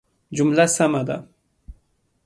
[0.35, 1.17] جمله سمه ده